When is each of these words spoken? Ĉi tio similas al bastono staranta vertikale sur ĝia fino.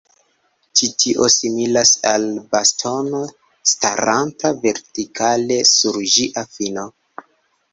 Ĉi 0.79 0.87
tio 1.01 1.27
similas 1.33 1.91
al 2.11 2.25
bastono 2.55 3.21
staranta 3.73 4.53
vertikale 4.65 5.59
sur 5.75 6.01
ĝia 6.17 6.47
fino. 6.57 6.89